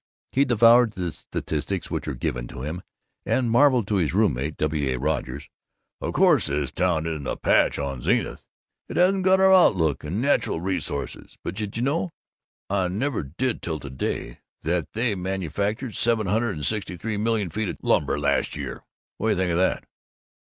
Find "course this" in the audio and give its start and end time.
6.15-6.71